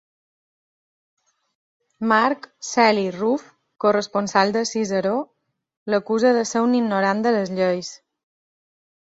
[2.11, 3.43] Marc Celi Ruf,
[3.85, 5.13] corresponsal de Ciceró,
[5.97, 7.95] l'acusa de ser un ignorant de les lleis.